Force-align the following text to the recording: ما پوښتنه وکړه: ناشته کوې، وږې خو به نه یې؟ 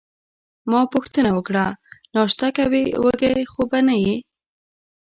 ما 0.69 0.81
پوښتنه 0.93 1.29
وکړه: 1.37 1.65
ناشته 2.15 2.47
کوې، 2.57 2.85
وږې 3.03 3.33
خو 3.51 3.61
به 3.69 3.79
نه 3.87 3.95
یې؟ 4.03 4.15